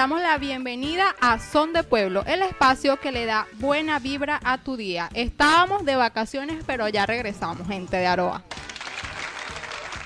[0.00, 4.56] damos la bienvenida a Son de Pueblo, el espacio que le da buena vibra a
[4.56, 5.10] tu día.
[5.12, 8.42] Estábamos de vacaciones, pero ya regresamos, gente de Aroa.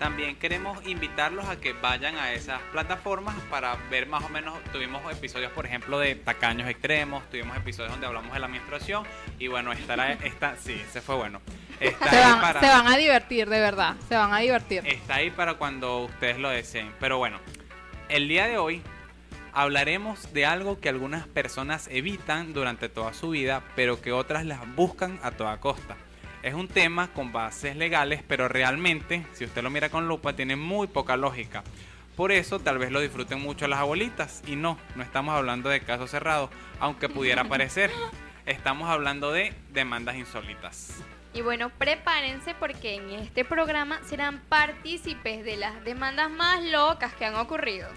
[0.00, 5.00] También queremos invitarlos a que vayan a esas plataformas para ver más o menos, tuvimos
[5.12, 9.04] episodios por ejemplo de tacaños extremos, tuvimos episodios donde hablamos de la menstruación
[9.38, 11.40] y bueno, estará esta, sí, se fue bueno.
[11.78, 13.94] Está Se ahí van, para- se van a divertir, de verdad.
[14.08, 14.82] Se van a divertir.
[14.86, 16.92] Está ahí para cuando ustedes lo deseen.
[16.98, 17.38] Pero bueno,
[18.08, 18.82] el día de hoy
[19.52, 24.60] hablaremos de algo que algunas personas evitan durante toda su vida, pero que otras las
[24.74, 25.96] buscan a toda costa.
[26.42, 30.56] Es un tema con bases legales, pero realmente, si usted lo mira con lupa, tiene
[30.56, 31.62] muy poca lógica.
[32.16, 34.42] Por eso tal vez lo disfruten mucho las abuelitas.
[34.46, 37.90] Y no, no estamos hablando de casos cerrados, aunque pudiera parecer.
[38.46, 41.02] Estamos hablando de demandas insólitas.
[41.34, 47.26] Y bueno, prepárense porque en este programa serán partícipes de las demandas más locas que
[47.26, 47.88] han ocurrido.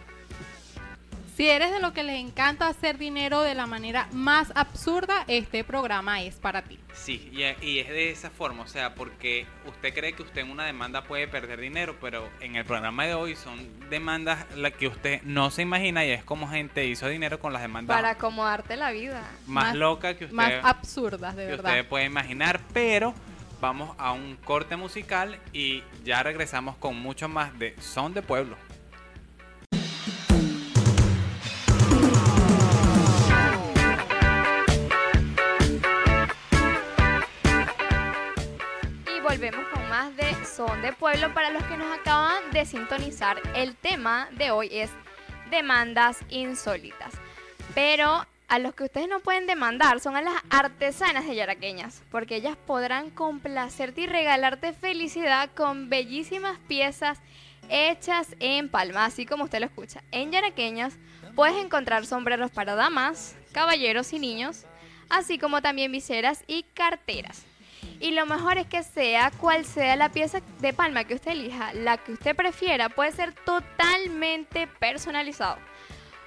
[1.36, 5.64] Si eres de lo que les encanta hacer dinero de la manera más absurda, este
[5.64, 6.78] programa es para ti.
[6.94, 7.42] Sí, y,
[7.80, 11.28] es de esa forma, o sea, porque usted cree que usted en una demanda puede
[11.28, 15.64] perder dinero, pero en el programa de hoy son demandas las que usted no se
[15.64, 19.24] imagina y es como gente hizo dinero con las demandas Para acomodarte la vida.
[19.48, 21.72] más, más- locas que usted, Más absurdas, de que verdad.
[21.72, 23.16] usted puede imaginar, pero
[23.60, 28.56] vamos a un corte musical y ya regresamos con mucho más de Son de Pueblo.
[39.34, 41.34] Volvemos con más de Son de Pueblo.
[41.34, 44.92] Para los que nos acaban de sintonizar, el tema de hoy es
[45.50, 47.16] demandas insólitas.
[47.74, 52.36] Pero a los que ustedes no pueden demandar son a las artesanas de Yaraqueñas, porque
[52.36, 57.18] ellas podrán complacerte y regalarte felicidad con bellísimas piezas
[57.70, 60.04] hechas en Palma, así como usted lo escucha.
[60.12, 61.00] En Yaraqueñas
[61.36, 64.66] puedes encontrar sombreros para damas, caballeros y niños,
[65.10, 67.48] así como también viseras y carteras.
[68.00, 71.74] Y lo mejor es que sea cual sea la pieza de palma que usted elija,
[71.74, 75.58] la que usted prefiera puede ser totalmente personalizado.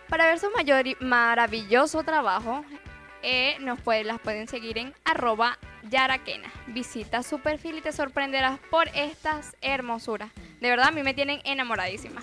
[0.08, 2.64] Para ver su mayor maravilloso trabajo,
[3.22, 5.58] eh, nos puede- las pueden seguir en arroba
[5.90, 6.50] yaraquena.
[6.68, 10.30] Visita su perfil y te sorprenderás por estas hermosuras.
[10.60, 12.22] De verdad, a mí me tienen enamoradísima.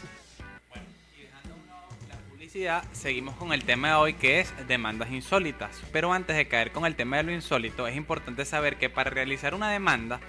[1.16, 4.54] Y dejando a un lado la publicidad, seguimos con el tema de hoy que es
[4.68, 5.82] demandas insólitas.
[5.92, 9.10] Pero antes de caer con el tema de lo insólito, es importante saber que para
[9.10, 10.20] realizar una demanda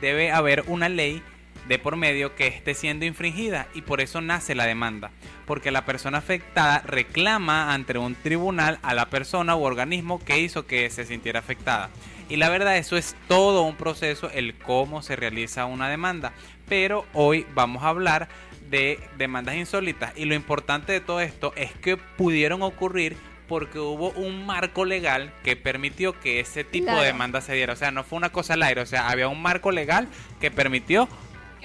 [0.00, 1.22] debe haber una ley
[1.68, 5.10] de por medio que esté siendo infringida y por eso nace la demanda.
[5.46, 10.66] Porque la persona afectada reclama ante un tribunal a la persona u organismo que hizo
[10.66, 11.90] que se sintiera afectada.
[12.28, 16.32] Y la verdad eso es todo un proceso el cómo se realiza una demanda.
[16.68, 18.28] Pero hoy vamos a hablar
[18.70, 23.16] de demandas insólitas y lo importante de todo esto es que pudieron ocurrir
[23.48, 27.00] porque hubo un marco legal que permitió que ese tipo Claro.
[27.00, 27.72] de demanda se diera.
[27.72, 30.06] O sea, no fue una cosa al aire, o sea, había un marco legal
[30.40, 31.08] que permitió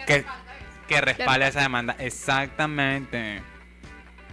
[0.06, 0.26] que,
[0.88, 1.96] que respalde esa demanda.
[2.00, 3.42] Exactamente.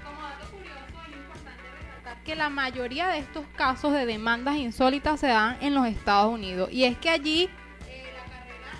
[0.05, 0.79] Como dato curioso,
[1.09, 5.75] es importante resaltar que la mayoría de estos casos de demandas insólitas se dan en
[5.75, 6.70] los Estados Unidos.
[6.73, 7.49] Y es que allí
[7.88, 8.73] eh, la carrera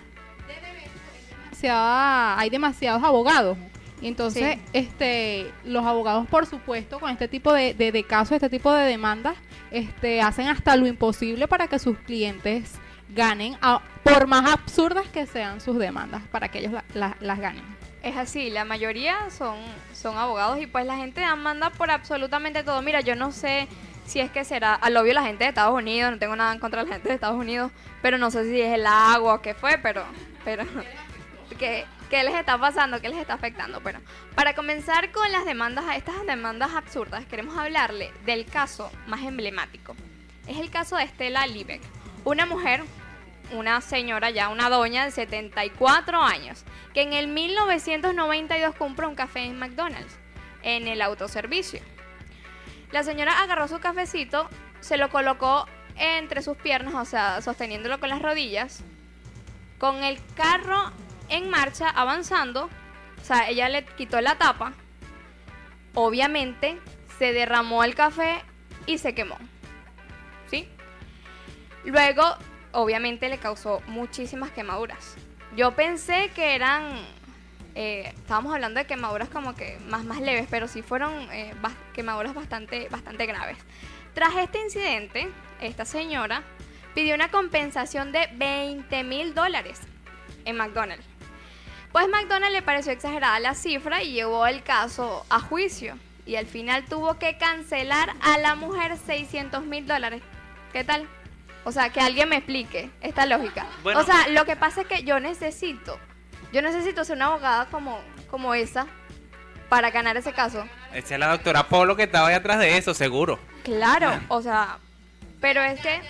[0.49, 3.57] de derecho es demasiada- hay demasiados abogados.
[4.01, 4.61] Y entonces, Sí.
[4.73, 8.85] este, los abogados, por supuesto, con este tipo de, de- de casos, este tipo de
[8.85, 9.37] demandas,
[9.71, 12.75] este, hacen hasta lo imposible para que sus clientes
[13.15, 17.39] ganen, a- por más absurdas que sean sus demandas, para que ellos la- la- las
[17.39, 17.65] ganen.
[18.03, 19.57] Es así, la mayoría son,
[19.93, 22.83] son abogados y pues la gente demanda por absolutamente todo.
[22.83, 23.69] Mira, yo no sé
[24.07, 26.59] si es que será, al obvio la gente de Estados Unidos, no tengo nada en
[26.59, 27.71] contra de la gente de Estados Unidos,
[28.03, 30.03] pero no sé si es el agua o qué fue, pero,
[30.45, 30.65] pero,
[31.59, 33.01] ¿qué, qué les está pasando?
[33.01, 33.81] ¿Qué les está afectando?
[33.81, 34.01] Bueno,
[34.35, 39.95] para comenzar con las demandas, estas demandas absurdas, queremos hablarle del caso más emblemático.
[40.49, 41.81] Es el caso de Estela Liebeck,
[42.25, 42.83] una mujer
[43.53, 46.65] una señora ya, una doña de 74 años,
[46.95, 50.19] que en el 1992 compró un café en McDonald's,
[50.63, 51.81] en el autoservicio.
[52.91, 54.49] La señora agarró su cafecito,
[54.81, 55.67] se lo colocó
[55.97, 58.83] entre sus piernas, o sea, sosteniéndolo con las rodillas,
[59.79, 60.93] con el carro
[61.29, 62.69] en marcha, avanzando,
[63.21, 64.73] o sea, ella le quitó la tapa,
[65.95, 66.79] obviamente
[67.19, 68.43] se derramó el café
[68.87, 69.39] y se quemó.
[70.51, 70.69] ¿Sí?
[71.85, 72.37] Luego,
[72.73, 75.15] obviamente le causó muchísimas quemaduras.
[75.57, 76.93] Yo pensé que eran,
[77.75, 81.55] eh, estábamos hablando de quemaduras como que más, más leves, pero sí fueron eh,
[81.95, 83.59] quemaduras bastante, bastante graves.
[84.15, 85.29] Tras este incidente,
[85.61, 86.43] esta señora
[86.95, 89.81] pidió una compensación de 20 mil dólares
[90.45, 91.07] en McDonald's.
[91.93, 95.97] Pues McDonald's le pareció exagerada la cifra y llevó el caso a juicio.
[96.25, 100.23] Y al final tuvo que cancelar a la mujer 600 mil dólares.
[100.73, 101.07] ¿Qué tal?
[101.65, 103.67] O sea, que alguien me explique esta lógica.
[103.83, 104.01] Bueno.
[104.01, 105.99] o sea, lo que pasa es que yo necesito,
[106.53, 108.01] yo necesito ser una abogada como,
[108.31, 108.87] como esa
[109.69, 110.67] para ganar ese caso.
[110.93, 113.39] Esa es la doctora Polo que estaba ahí atrás de eso, seguro.
[113.65, 114.79] Claro, o sea,
[115.41, 116.01] pero es que,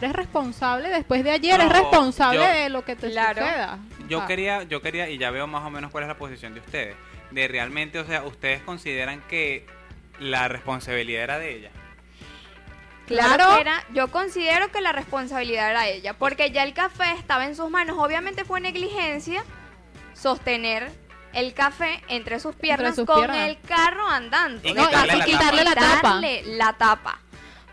[0.00, 3.42] Eres responsable después de ayer, No, es responsable yo- de lo que te Claro.
[3.42, 3.78] suceda.
[4.08, 4.26] Yo Ah.
[4.28, 6.94] quería, yo quería, y ya veo más o menos cuál es la posición de ustedes.
[7.32, 9.66] De realmente, o sea, ustedes consideran que
[10.20, 11.70] la responsabilidad era de ella.
[13.08, 13.56] Claro.
[13.58, 17.70] Era- yo considero que la responsabilidad era ella, porque ya el café estaba en sus
[17.70, 17.96] manos.
[17.98, 19.44] Obviamente fue negligencia
[20.14, 20.90] sostener
[21.32, 23.48] el café entre sus piernas sus con piernas.
[23.48, 24.66] el carro andando.
[24.68, 25.94] Y De quitarle la quitarle la tapa.
[25.96, 27.18] quitarle la tapa.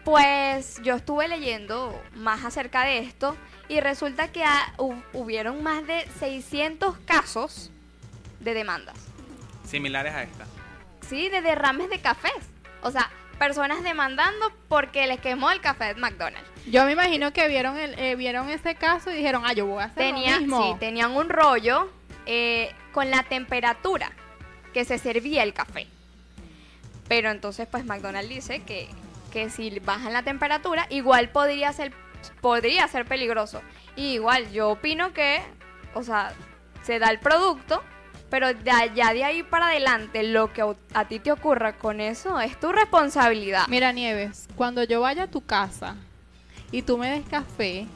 [0.03, 3.35] Pues yo estuve leyendo más acerca de esto
[3.67, 4.73] y resulta que ha-
[5.13, 7.71] hubieron más de 600 casos
[8.39, 8.95] de demandas.
[9.67, 10.45] Similares a esta.
[11.09, 12.33] Sí, de derrames de cafés.
[12.83, 16.49] O sea, personas demandando porque les quemó el café de McDonald's.
[16.67, 19.81] Yo me imagino que vieron el, eh, vieron ese caso y dijeron, ah, yo voy
[19.81, 20.73] a hacer Tenía, lo mismo.
[20.73, 21.89] sí, tenían un rollo
[22.25, 24.11] eh, con la temperatura
[24.73, 25.87] que se servía el café.
[27.07, 28.89] Pero entonces, pues McDonald's dice que,
[29.31, 31.93] que si bajan la temperatura, igual podría ser,
[32.41, 33.61] podría ser peligroso.
[33.95, 35.41] Y igual, yo opino que,
[35.93, 36.33] o sea,
[36.81, 37.83] se da el producto,
[38.35, 40.61] pero de allá de ahí para adelante, lo que
[40.93, 43.65] a- ti te ocurra con eso es tu responsabilidad.
[43.69, 45.95] Mira, Nieves, cuando yo vaya a tu casa
[46.69, 47.87] y tú me des café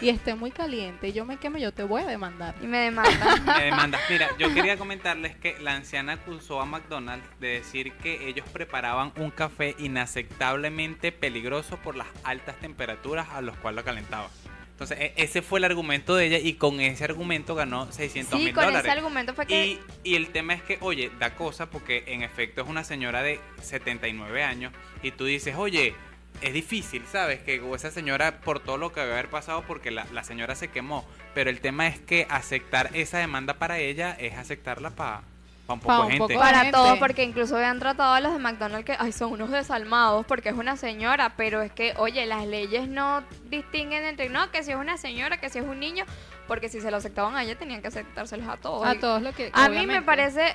[0.00, 2.56] y esté muy caliente y yo me queme, yo te voy a demandar.
[2.60, 3.44] Y me demandan.
[3.46, 4.00] Me demandas.
[4.10, 9.12] Mira, yo quería comentarles que la anciana acusó a McDonald's de decir que ellos preparaban
[9.18, 14.30] un café inaceptablemente peligroso por las altas temperaturas a los cuales lo calentaban.
[14.76, 18.44] Entonces, e- ese fue el argumento de ella y con ese argumento ganó 600 sí,
[18.44, 18.84] mil con dólares.
[18.84, 19.66] ese argumento fue que...
[19.66, 23.22] Y, y el tema es que, oye, da cosa porque en efecto es una señora
[23.22, 25.94] de 79 años y tú dices, oye,
[26.42, 27.40] es difícil, ¿sabes?
[27.40, 30.68] Que esa señora, por todo lo que debe haber pasado, porque la, la señora se
[30.68, 35.22] quemó, pero el tema es que aceptar esa demanda para ella es aceptarla para
[35.68, 36.18] un poco un gente.
[36.18, 36.72] poco Para gente.
[36.72, 40.50] todo, porque incluso habían tratado a los de McDonald's que ay, son unos desalmados porque
[40.50, 44.70] es una señora, pero es que, oye, las leyes no distinguen entre, no, que si
[44.70, 46.04] es una señora, que si es un niño,
[46.46, 48.86] porque si se lo aceptaban a ella tenían que aceptárselos a todos.
[48.86, 50.54] A Y todos lo que a mí me parece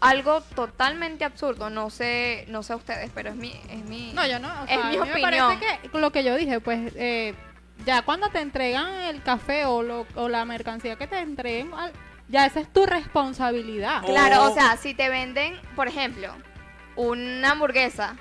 [0.00, 4.12] algo totalmente absurdo, no sé, no sé ustedes, pero es mi, es mi...
[4.14, 4.48] No, yo no.
[4.48, 5.58] o Es sea, mi a mí me opinión.
[5.60, 7.34] parece que lo que yo dije, pues, eh,
[7.84, 11.92] ya cuando te entregan el café o, lo, o la mercancía que te entreguen, al-
[12.30, 14.02] ya esa es tu responsabilidad.
[14.04, 14.06] Oh.
[14.06, 16.32] Claro, O- o sea, si te venden, por ejemplo,
[16.96, 18.16] una hamburguesa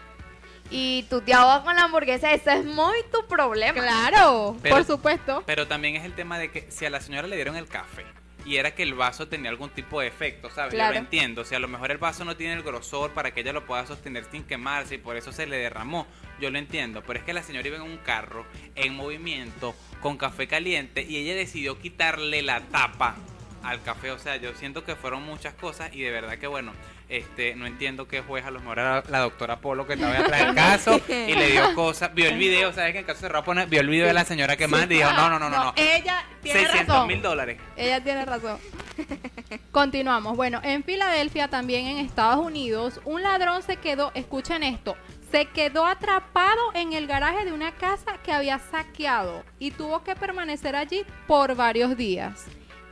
[0.71, 3.73] y tú te ahogas con la hamburguesa, eso es muy tu problema.
[3.81, 5.43] Claro, Pero- por supuesto.
[5.45, 8.05] Pero también es el tema de que si a la señora le dieron el café
[8.45, 10.73] y era que el vaso tenía algún tipo de efecto, ¿sabes?
[10.73, 11.43] Yo lo entiendo.
[11.43, 13.85] Si a lo mejor el vaso no tiene el grosor para que ella lo pueda
[13.85, 16.07] sostener sin quemarse y por eso se le derramó,
[16.39, 17.03] yo lo entiendo.
[17.05, 21.17] Pero es que la señora iba en un carro en movimiento con café caliente y
[21.17, 23.15] ella decidió quitarle la tapa
[23.63, 24.11] al café.
[24.11, 26.73] O sea, yo siento que fueron muchas cosas y de verdad que bueno,
[27.09, 30.45] este, no entiendo qué juez a lo mejor era la doctora Polo que estaba atrás
[30.45, 33.65] del caso y le dio cosas, vio el video, ¿sabes que en caso cerrado pone,
[33.65, 35.73] vio el video de la señora que manda y dijo, no, no, no, no, no.
[35.75, 37.07] Ella tiene 600 razón.
[37.07, 37.59] mil dólares.
[37.75, 38.59] Ella tiene razón.
[39.71, 40.35] Continuamos.
[40.35, 44.95] Bueno, en Filadelfia, también en Estados Unidos, un ladrón se quedó, escuchen esto,
[45.31, 50.15] se quedó atrapado en el garaje de una casa que había saqueado y tuvo que
[50.15, 52.45] permanecer allí por varios días.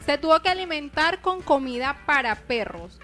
[0.07, 2.99] Se tuvo que alimentar con comida para perros.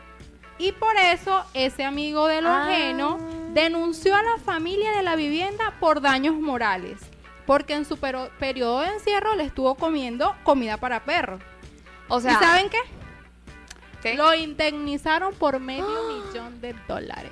[0.58, 2.64] Y por eso ese amigo de lo Ah.
[2.64, 3.20] ajeno
[3.54, 7.00] denunció a la familia de la vivienda por daños morales.
[7.46, 11.42] Porque en su pero- periodo de encierro le estuvo comiendo comida para perros.
[12.08, 12.78] O sea, ¿Y saben qué?
[14.02, 14.16] ¿qué?
[14.16, 15.86] Lo indemnizaron por medio
[16.34, 17.32] millón de dólares.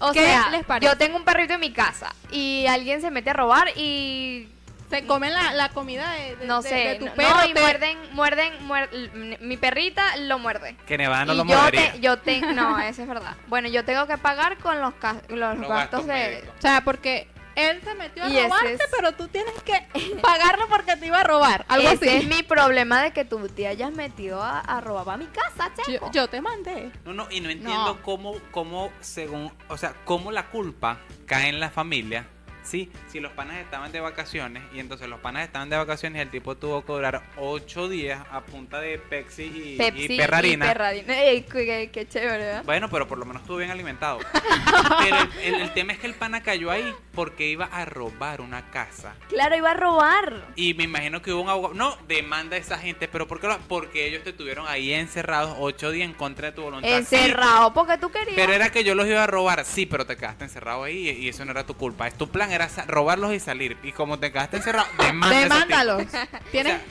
[0.00, 0.90] o ¿qué sea, les parece?
[0.90, 4.48] yo tengo un perrito en mi casa y alguien se mete a robar y
[4.90, 7.36] Se comen la, la comida de, de- no de- sé, de tu no, perro.
[7.36, 10.76] no, y te- muerden, muerden, muer- mi perrita lo muerde.
[10.86, 11.92] Que Nevada no y lo yo, mordería.
[11.92, 13.36] te- yo tengo, no, eso es verdad.
[13.48, 16.12] Bueno, yo tengo que pagar con los, ca- los, Los gastos gastos de...
[16.14, 16.48] médicos.
[16.58, 19.86] O sea, porque él se metió a Y robarte, es- pero tú tienes que
[20.22, 21.66] pagarlo porque te iba a robar.
[21.68, 25.16] Algo Ese es mi problema de que tú te hayas metido a, a robar a
[25.18, 26.90] mi casa, Yo, yo te mandé.
[27.04, 28.02] No, no, y no entiendo No.
[28.02, 32.26] cómo, cómo, según, o sea, cómo la culpa cae en la familia.
[32.68, 36.30] Sí, si los panas estaban de vacaciones y entonces los panas estaban de vacaciones el
[36.30, 40.66] tipo tuvo que durar ocho días a punta de Pepsi y, Pepsi y perrarina.
[40.66, 41.18] y perrarina.
[41.22, 42.64] Ey, qué, qué chévere, ¿verdad?
[42.64, 44.18] Bueno, pero por lo menos estuvo bien alimentado.
[45.00, 48.40] pero el, el- el tema es que el pana cayó ahí porque iba a robar
[48.40, 49.14] una casa.
[49.28, 50.46] Claro, iba a robar.
[50.56, 51.74] Y me imagino que hubo un abogado.
[51.74, 53.08] No, demanda a esa gente.
[53.08, 53.48] ¿Pero por qué?
[53.48, 56.88] lo- Porque ellos te tuvieron ahí encerrados ocho días en contra de tu voluntad.
[56.88, 58.34] Sí, Encerrado, porque tú querías.
[58.36, 59.64] pero era que yo los iba a robar.
[59.64, 62.06] Sí, pero te quedaste encerrado ahí y, y eso no era tu culpa.
[62.06, 63.76] Es tu plan era robarlos y salir.
[63.82, 66.06] Y como te quedaste encerrado, demanda Demándalos.
[66.06, 66.20] tipos.
[66.50, 66.86] Tienes O sea,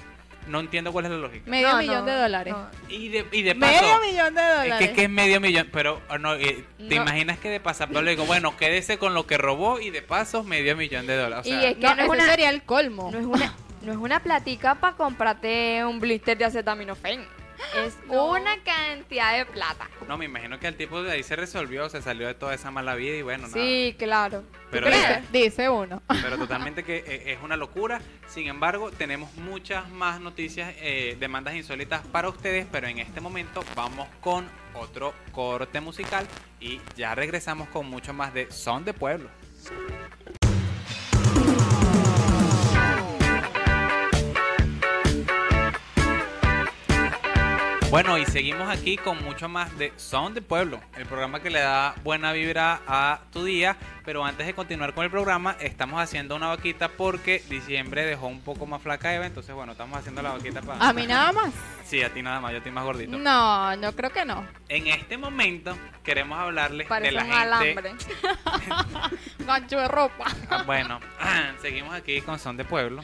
[0.48, 1.44] no entiendo cuál es la lógica.
[1.50, 2.54] medio No, millón no, de dólares.
[2.54, 2.68] no.
[2.90, 3.72] Y de, y de paso.
[3.82, 4.78] Medio millón de Es dólares.
[4.78, 7.02] que, es que es medio millón, pero oh, no, eh, te No.
[7.02, 10.44] imaginas que de pasapro le digo, bueno, quédese con lo que robó y de paso
[10.46, 11.46] medio millón de dólares.
[11.46, 13.10] O Y es que No, no es una- sería el colmo.
[13.12, 17.26] No es una, no es una platica para comprarte un blister de acetaminofén.
[17.76, 18.32] Es No.
[18.32, 19.90] una cantidad de plata.
[20.08, 22.72] no, me imagino que el tipo de ahí se resolvió, se salió de toda esa
[22.72, 23.54] mala vida y bueno, nada.
[23.54, 24.44] Sí, claro.
[24.72, 26.02] Pero, Dice, dice uno.
[26.22, 28.02] pero totalmente que eh, es una locura.
[28.28, 33.64] Sin embargo, tenemos muchas más noticias, eh, demandas insólitas para ustedes, pero en este momento
[33.76, 36.28] vamos con otro corte musical
[36.60, 39.30] y ya regresamos con mucho más de Son de Pueblo.
[47.98, 51.62] Bueno, y seguimos aquí con mucho más de Son de Pueblo, el programa que le
[51.62, 53.76] da buena vibra a tu día.
[54.06, 58.42] Pero antes de continuar con el programa, estamos haciendo una vaquita porque diciembre dejó un
[58.42, 59.26] poco más flaca a Eva.
[59.26, 60.88] Entonces, bueno, estamos haciendo la vaquita para.
[60.88, 61.52] A mí nada más.
[61.86, 63.18] Sí, a ti nada más, yo estoy más gordito.
[63.18, 64.46] No, yo creo que no.
[64.70, 67.42] En este momento queremos hablarles de la un gente.
[67.42, 67.96] alambre.
[69.40, 70.26] Gancho de ropa.
[70.52, 71.00] Ah, bueno,
[71.64, 73.02] seguimos aquí con Son de Pueblo.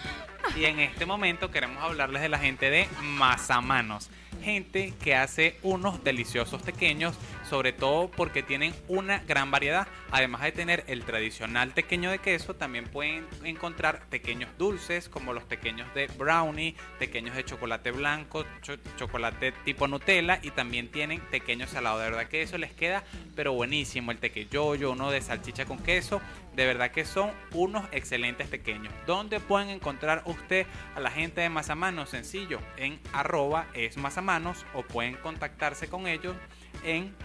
[0.55, 4.11] Y en este momento queremos hablarles de la gente de Mazamanos.
[4.43, 7.15] Gente que hace unos deliciosos pequeños,
[7.53, 9.87] sobre todo porque tienen una gran variedad.
[10.09, 15.43] Además de tener el tradicional tequeño de queso, también pueden encontrar pequeños dulces como los
[15.43, 21.69] pequeños de brownie, pequeños de chocolate blanco, cho- chocolate tipo Nutella y también tienen pequeños
[21.69, 22.01] salados.
[22.01, 23.03] De verdad que eso les queda
[23.35, 24.09] pero buenísimo.
[24.11, 26.21] El tequeyoyo, uno de salchicha con queso.
[26.55, 28.91] De verdad que son unos excelentes pequeños.
[29.05, 32.09] ¿Dónde pueden encontrar usted a la gente de Mazamanos?
[32.09, 36.35] Sencillo, en arroba es Mazamanos o pueden contactarse con ellos
[36.83, 37.15] en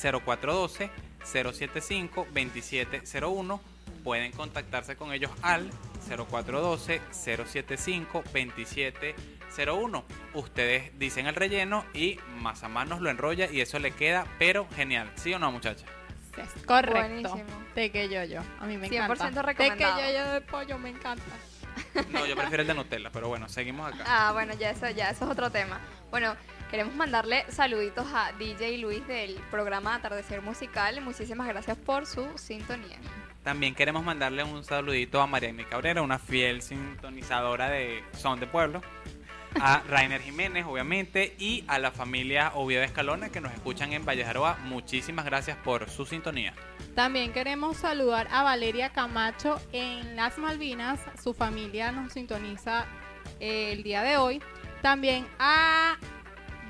[0.00, 0.90] 0412
[1.24, 3.60] 075 2701.
[4.04, 5.70] Pueden contactarse con ellos al
[6.06, 10.04] 0412 075 2701.
[10.34, 15.10] Ustedes dicen el relleno y Mazamanos lo enrolla y eso le queda pero genial.
[15.16, 15.88] ¿Sí o no, muchachas?
[16.36, 17.30] Es correcto.
[17.30, 17.64] Buenísimo.
[17.74, 18.42] Tequeyoyo.
[18.60, 19.42] A mí me 100% encanta.
[19.42, 19.96] recomendado.
[19.96, 21.24] Tequeyoyo de pollo me encanta.
[22.10, 24.04] No, yo prefiero el de Nutella, pero bueno, seguimos acá.
[24.06, 25.80] Ah, bueno, ya eso, ya eso es otro tema.
[26.10, 26.34] Bueno,
[26.70, 31.00] queremos mandarle saluditos a DJ Luis del programa Atardecer Musical.
[31.00, 32.98] Muchísimas gracias por su sintonía.
[33.42, 38.82] También queremos mandarle un saludito a Mariana Cabrera, una fiel sintonizadora de Son de Pueblo.
[39.60, 44.58] A Rainer Jiménez, obviamente, y a la familia Oviedo Escalona que nos escuchan en Vallejaroa.
[44.64, 46.54] Muchísimas gracias por su sintonía.
[46.94, 51.00] También queremos saludar a Valeria Camacho en las Malvinas.
[51.22, 52.86] Su familia nos sintoniza
[53.38, 54.42] eh, el día de hoy.
[54.82, 55.96] También a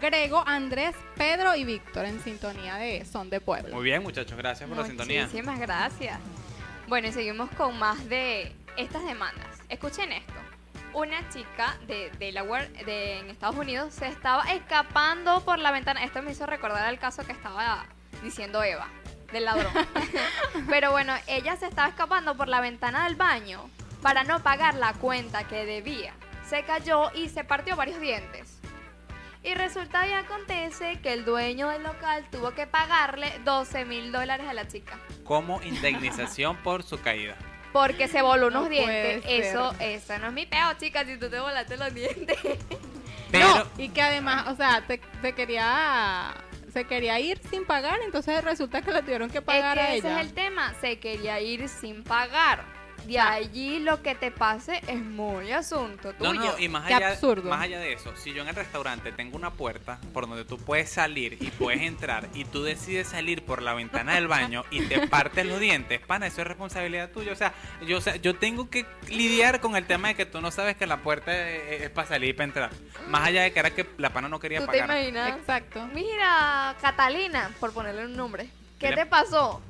[0.01, 3.75] Grego, Andrés, Pedro y Víctor en sintonía de Son de Pueblo.
[3.75, 5.23] Muy bien, muchachos, gracias por la sintonía.
[5.23, 6.19] Muchísimas gracias.
[6.87, 9.47] Bueno, y seguimos con más de estas demandas.
[9.69, 10.35] Escuchen esto.
[10.93, 16.05] una chica de Delaware, de, en Estados Unidos, se estaba escapando por la ventana.
[16.05, 17.87] Esto me hizo recordar al caso que estaba
[18.23, 18.89] diciendo Eva,
[19.33, 19.73] del ladrón.
[20.69, 23.69] Pero bueno, ella se estaba escapando por la ventana del baño
[24.03, 26.15] para no pagar la cuenta que debía.
[26.49, 28.56] Se cayó y se partió varios dientes.
[29.47, 34.49] Y resulta y acontece que el dueño del local tuvo que pagarle 12 mil dólares
[34.49, 34.99] a la chica.
[35.23, 37.37] Como indemnización por su caída.
[37.73, 39.25] Porque se voló unos No dientes.
[39.29, 42.37] Eso, eso no es mi peo, chica, si tú te volaste los dientes.
[43.31, 46.35] Pero, No, y que además, o sea, te, te quería
[46.73, 49.99] se quería ir sin pagar, entonces resulta que le tuvieron que Es pagar a que
[49.99, 50.21] ese ella.
[50.21, 50.75] es el tema.
[50.81, 52.65] Se quería ir sin pagar.
[53.07, 56.41] De allí lo que te pase es muy asunto No, tuyo.
[56.53, 57.49] no, y más Qué allá, absurdo.
[57.49, 60.59] más allá de eso, si yo en el restaurante tengo una puerta por donde tú
[60.59, 64.83] puedes salir y puedes entrar y tú decides salir por la ventana del baño y
[64.87, 67.33] te partes los dientes, pana, eso es responsabilidad tuya.
[67.33, 67.53] O sea,
[67.87, 70.77] yo, o sea, yo tengo que lidiar con el tema de que tú no sabes
[70.77, 72.71] que la puerta es, es para salir y para entrar.
[73.09, 74.91] Más allá de que era que la pana no quería ¿Tú te pagar.
[74.99, 75.37] imaginas?
[75.37, 75.87] Exacto.
[75.95, 78.49] Mira, Catalina, por ponerle un nombre.
[78.81, 79.05] ¿Qué Mira.
[79.05, 79.63] te pasó?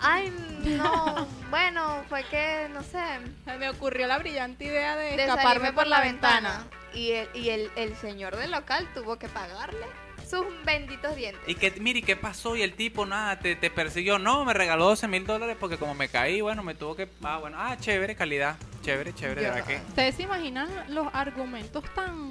[0.00, 0.32] Ay,
[0.64, 1.26] no.
[1.50, 3.02] bueno, fue que, no sé,
[3.44, 6.64] Se me ocurrió la brillante idea de, de escaparme por la ventana.
[6.92, 9.86] Y, el, y el, el señor del local tuvo que pagarle
[10.28, 11.42] sus benditos dientes.
[11.46, 12.56] Y que, mire, ¿y ¿qué pasó?
[12.56, 14.18] Y el tipo, nada, te, te persiguió.
[14.18, 17.08] No, me regaló 12 mil dólares porque como me caí, bueno, me tuvo que...
[17.22, 18.56] Ah, bueno, ah, chévere, calidad.
[18.82, 19.76] Chévere, chévere, de verdad que...
[19.88, 22.30] ¿Ustedes se imaginan los argumentos tan,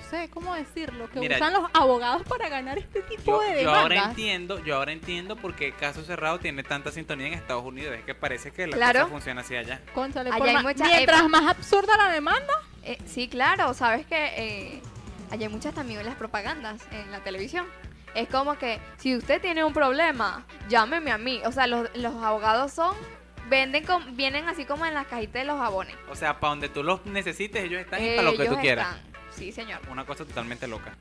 [0.00, 3.70] sé, cómo decirlo, que Mira, usan los abogados para ganar este tipo Yo, de yo
[3.70, 4.08] ahora demandas?
[4.10, 7.94] entiendo, yo ahora entiendo por qué Caso Cerrado tiene tanta sintonía en Estados Unidos.
[7.96, 9.00] Es que parece que la Claro.
[9.00, 9.80] cosa funciona así allá.
[9.94, 12.52] Cónchale, Allá por hay mucha- mientras más absurda la demanda,
[12.82, 14.82] Eh, sí, claro, sabes que eh,
[15.30, 17.66] allá hay muchas también las propagandas en la televisión.
[18.14, 21.40] Es como que si usted tiene un problema, llámeme a mí.
[21.44, 22.96] O sea, los, los abogados son,
[23.48, 25.94] venden, con, vienen así como en las cajitas de los jabones.
[26.08, 28.96] O sea, para donde tú los necesites, ellos están y para lo que tú quieras.
[28.96, 29.09] están.
[29.40, 29.80] Sí, señor.
[29.90, 30.94] Una cosa totalmente loca.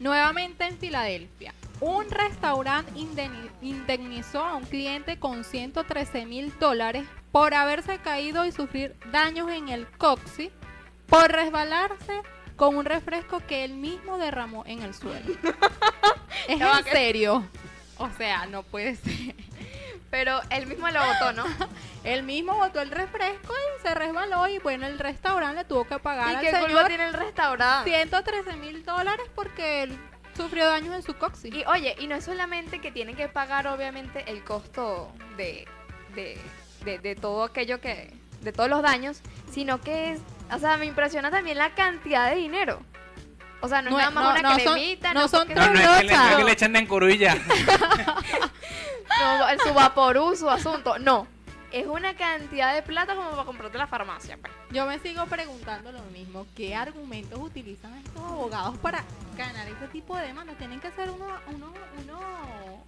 [0.00, 7.54] nuevamente en Filadelfia, un restaurante indemni- indemnizó a un cliente con 113 mil dólares por
[7.54, 10.50] haberse caído y sufrir daños en el coxis
[11.06, 12.22] por resbalarse
[12.56, 15.26] con un refresco que él mismo derramó en el suelo.
[16.48, 17.46] es en serio.
[17.98, 19.34] O sea, no puede ser.
[20.14, 21.44] Pero él mismo lo votó, ¿no?
[22.04, 25.98] Él mismo botó el refresco y se resbaló y bueno, el restaurante le tuvo que
[25.98, 27.90] pagar ¿Y al qué culpa señor tiene el restaurante?
[27.90, 29.98] 113 mil dólares porque él
[30.36, 31.52] sufrió daños en su coxis.
[31.52, 35.66] Y oye, y no es solamente que tienen que pagar obviamente el costo de,
[36.14, 36.38] de,
[36.84, 40.20] de, de todo aquello que, de todos los daños, sino que es,
[40.52, 42.78] o sea, me impresiona también la cantidad de dinero.
[43.64, 45.40] O sea, no, No es nada más no- una no son- cremita, no no, son
[45.48, 47.34] porque- No, no es que le, no es que le echan de encurulla.
[49.20, 51.26] no, el su vaporú, su asunto, no.
[51.72, 54.36] Es una cantidad de plata como para comprarte la farmacia.
[54.40, 54.52] pues.
[54.70, 56.46] Yo me sigo preguntando lo mismo.
[56.56, 59.02] ¿Qué argumentos utilizan estos abogados para
[59.36, 60.56] ganar este tipo de demandas?
[60.56, 62.20] Tienen que ser unos, unos, unos,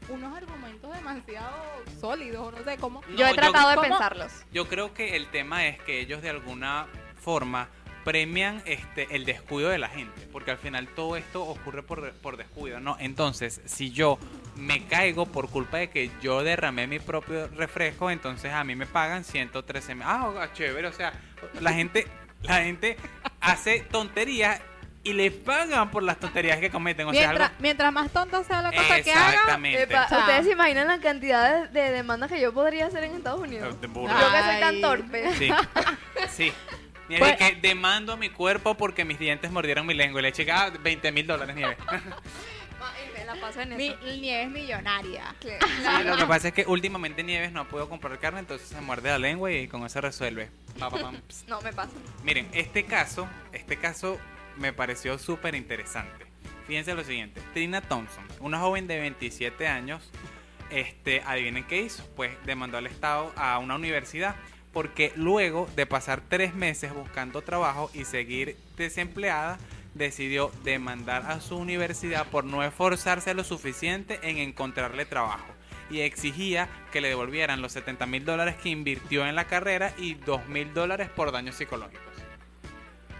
[0.08, 1.50] unos argumentos demasiado
[2.00, 3.02] sólidos, o no sé cómo.
[3.16, 3.88] Yo he tratado de ¿cómo?
[3.88, 4.32] pensarlos.
[4.52, 6.86] Yo creo que el tema es que ellos de alguna
[7.20, 7.68] forma
[8.06, 12.36] premian este el descuido de la gente, porque al final todo esto ocurre por, por
[12.36, 12.96] descuido, ¿no?
[13.00, 14.16] Entonces, si yo
[14.54, 18.86] me caigo por culpa de que yo derramé mi propio refresco, entonces a mí me
[18.86, 20.04] pagan 113 mil.
[20.06, 21.14] Ah, ah, chévere, o sea,
[21.60, 22.06] la gente,
[22.42, 22.96] la gente
[23.40, 24.60] hace tonterías
[25.02, 27.60] y le pagan por las tonterías que cometen, o sea, Mientras, algo...
[27.60, 29.82] mientras más tonta sea la cosa que haga, Exactamente.
[29.82, 33.02] Epa, O sea- ¿Ustedes se imaginan la cantidad de, de demandas que yo podría hacer
[33.02, 33.76] en Estados Unidos?
[33.88, 34.20] Burla.
[34.20, 35.34] Yo que soy tan torpe.
[35.34, 35.50] Sí,
[36.28, 36.52] sí.
[37.08, 40.28] Nieve, Pues- que demando a mi cuerpo porque mis dientes mordieron mi lengua y le
[40.28, 41.76] eché ah, 20 mil dólares, Nieve.
[42.78, 43.96] Ay, me la paso en mi, eso.
[44.04, 45.34] Nieves millonaria.
[45.40, 45.48] Sí,
[46.04, 49.08] lo que pasa es que últimamente Nieves no ha podido comprar carne, entonces se muerde
[49.10, 50.50] la lengua y con eso resuelve.
[50.78, 51.44] Pa, pa, pam, ps.
[51.48, 51.92] No, me pasa.
[52.22, 54.18] Miren, este caso, este caso
[54.56, 56.26] me pareció súper interesante.
[56.66, 60.10] Fíjense lo siguiente, Trina Thompson, una joven de 27 años,
[60.70, 64.34] este, adivinen qué hizo, pues demandó al Estado a una universidad
[64.76, 69.56] porque luego de pasar tres meses buscando trabajo y seguir desempleada,
[69.94, 75.46] decidió demandar a su universidad por no esforzarse lo suficiente en encontrarle trabajo
[75.88, 80.12] y exigía que le devolvieran los 70 mil dólares que invirtió en la carrera y
[80.12, 82.02] 2 mil dólares por daños psicológicos.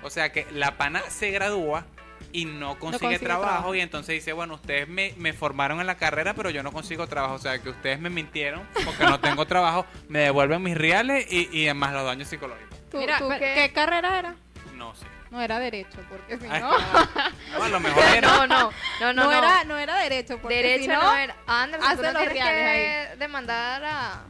[0.03, 1.87] O sea que la pana se gradúa
[2.33, 3.75] y no consigue, consigue trabajo, trabajo.
[3.75, 7.07] y entonces dice, bueno, ustedes me, me formaron en la carrera pero yo no consigo
[7.07, 11.27] trabajo, o sea que ustedes me mintieron porque no tengo trabajo, me devuelven mis reales
[11.31, 12.79] y, y además los daños psicológicos.
[12.91, 13.39] ¿Tú- Mira, tú ¿qué?
[13.55, 13.73] ¿qué?
[13.73, 14.35] carrera era?
[14.75, 15.07] No sé.
[15.31, 16.71] No era derecho, porque si Ay, no,
[17.59, 18.29] no, a lo mejor era.
[18.29, 19.13] No, no, no, no.
[19.13, 19.33] no, no.
[19.33, 21.37] era, no era derecho, porque Derecho si no, no, era.
[21.49, 24.25] Anderson, tú no tienes reales que demandar a,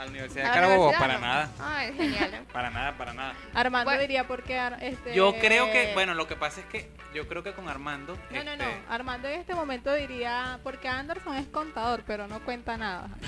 [0.00, 1.26] A la Universidad ¿A de Carabobo, universidad para no?
[1.26, 1.50] nada.
[1.60, 2.30] Ay, genial.
[2.52, 3.34] Para nada, para nada.
[3.54, 4.00] Armando Bueno.
[4.00, 7.42] diría porque Ar- este Yo creo que, bueno, lo que pasa es que yo creo
[7.42, 8.16] que con Armando.
[8.30, 8.64] No, no, no.
[8.64, 13.08] este, Armando en este momento diría porque Anderson es contador, pero no cuenta nada.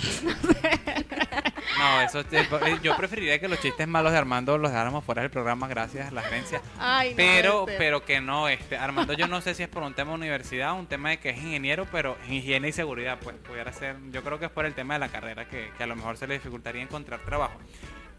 [1.78, 5.30] No, eso eh, yo preferiría que los chistes malos de Armando los dejáramos fuera del
[5.30, 6.60] programa, gracias a la gerencia.
[6.78, 9.94] Ay, no Pero, pero que no, este, Armando, yo no sé si es por un
[9.94, 13.72] tema de universidad, un tema de que es ingeniero, pero higiene y seguridad, pues pudiera
[13.72, 15.96] ser, yo creo que es por el tema de la carrera, que, que a lo
[15.96, 17.58] mejor se le dificultaría encontrar trabajo.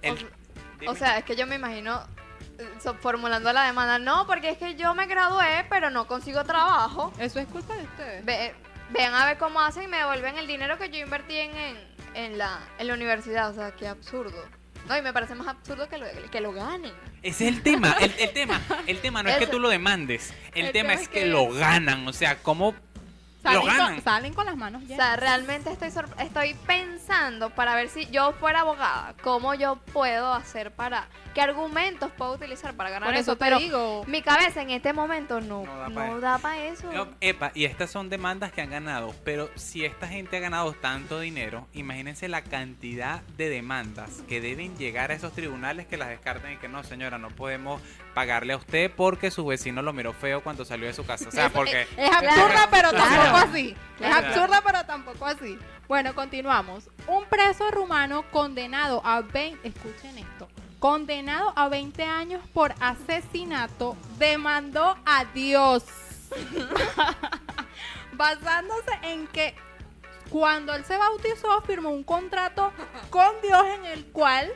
[0.02, 0.30] El-
[0.88, 2.02] O sea, es que yo me imagino
[2.60, 4.00] eh, so- formulando la demanda.
[4.00, 7.14] No, porque es que yo me gradué, pero no consigo trabajo.
[7.20, 8.26] Eso es culpa de ustedes.
[8.26, 8.54] Ve-
[8.92, 11.78] vean a ver cómo hacen y me devuelven el dinero que yo invertí en, en,
[12.16, 13.50] en la, en la universidad.
[13.50, 14.44] O sea, qué absurdo.
[14.88, 16.92] No, y me parece más absurdo que lo, que lo ganen.
[17.22, 20.34] Ese es el tema, el, el tema, el tema no es que tú lo demandes,
[20.54, 22.76] el, El tema tema es es que que- lo ganan, o sea, cómo
[23.44, 23.94] lo Salen ganan.
[23.96, 25.06] con, salen con las manos O llenas.
[25.06, 30.72] sea, realmente estoy, estoy pensando para ver si yo fuera abogada, cómo yo puedo hacer
[30.72, 33.32] para, qué argumentos puedo utilizar para ganar Por eso.
[33.34, 36.64] eso te Pero digo, mi cabeza en este momento no, No da no pa' para
[36.66, 36.92] eso.
[36.92, 40.74] No, epa, y estas son demandas que han ganado, pero si esta gente ha ganado
[40.74, 46.10] tanto dinero, imagínense la cantidad de demandas que deben llegar a esos tribunales que las
[46.10, 47.82] descarten y que no, señora, no podemos
[48.14, 51.28] pagarle a usted porque su vecino lo miró feo cuando salió de su casa.
[51.30, 51.88] O sea, porque...
[51.98, 53.06] es absurda, pero Claro.
[53.08, 53.76] tampoco así.
[53.98, 54.20] Claro.
[54.20, 55.58] Es absurda, pero tampoco así.
[55.88, 56.90] Bueno, continuamos.
[57.08, 60.48] Un preso rumano condenado a 20, escuchen esto,
[60.80, 65.84] condenado a 20 años por asesinato, demandó a Dios.
[68.14, 69.56] Basándose en que
[70.30, 72.72] cuando él se bautizó firmó un contrato
[73.10, 74.52] con Dios en el cual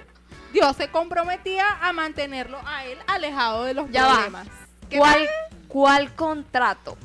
[0.53, 4.47] Dios se comprometía a mantenerlo a él alejado de los Ya problemas.
[4.89, 5.27] ¿Qué ¿Cuál,
[5.67, 6.97] ¿Cuál contrato?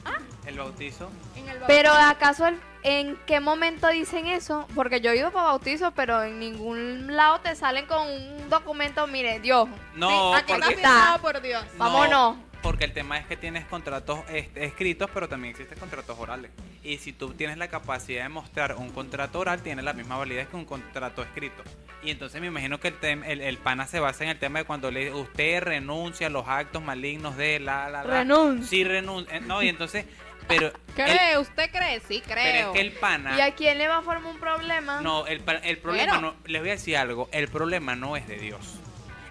[0.47, 1.11] El bautizo...
[1.37, 4.67] En el Pero acaso el- en qué momento dicen eso?
[4.75, 9.07] Porque yo he ido para bautizo, pero en ningún lado te salen con un documento,
[9.07, 9.69] mire, Dios.
[9.95, 10.81] No, aquí está porque...
[10.81, 11.65] firmado por Dios.
[11.75, 12.37] No, Vámonos.
[12.63, 16.51] Porque el tema es que tienes contratos este, escritos, pero también existen contratos orales.
[16.85, 20.47] Y si tú tienes la capacidad de mostrar un contrato oral, tiene la misma validez
[20.49, 21.63] que un contrato escrito.
[22.05, 24.61] Y entonces me imagino que el, tem- el, el pana se basa en el tema
[24.61, 27.91] de cuando le, usted renuncia a los actos malignos de la...
[27.91, 28.67] la, la Renuncia.
[28.69, 29.41] Sí, renuncia.
[29.41, 30.05] No, y entonces...
[30.49, 31.39] Pero, el- ¿Cree?
[31.39, 32.01] ¿Usted cree?
[32.07, 32.69] Sí, pero creo.
[32.69, 33.37] es que el pana...
[33.39, 35.01] ¿Y a quién le va a formar un problema?
[35.01, 36.21] No, el, el problema Bueno.
[36.33, 38.79] no, les voy a decir algo, el problema no es de Dios,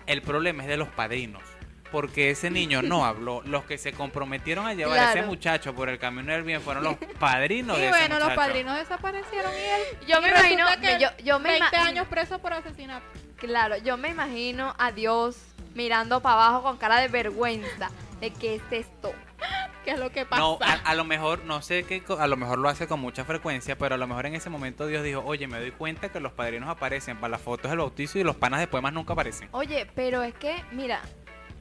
[0.08, 1.44] el problema es de los padrinos,
[1.92, 5.90] porque ese niño no habló, los que se comprometieron a llevar a ese muchacho por
[5.90, 8.40] el camino del bien fueron los padrinos y de ese bueno, los muchacho.
[8.42, 9.82] padrinos desaparecieron y él.
[10.08, 13.06] Yo y me imagino, que yo, yo me 20 ima- años preso por asesinato.
[13.38, 15.38] Claro, yo me imagino a Dios
[15.74, 19.14] mirando para abajo con cara de vergüenza de qué es esto.
[19.84, 20.40] ¿Qué es lo que pasa?
[20.44, 23.00] No, a, a lo mejor, no sé qué, co- a lo mejor lo hace con
[23.00, 26.10] mucha frecuencia, pero a lo mejor en ese momento Dios dijo, oye, me doy cuenta
[26.10, 29.14] que los padrinos aparecen para las fotos del bautizo y los panas después más nunca
[29.14, 29.50] aparecen.
[29.54, 31.02] Oye, pero es que, mira,